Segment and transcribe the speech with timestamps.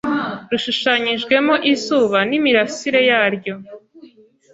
[0.49, 3.55] rishushanyijwemo izuba n imirasire yaryo